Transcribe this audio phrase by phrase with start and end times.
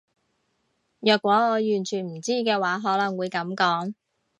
[1.01, 3.93] 若果我完全唔知嘅話可能會噉講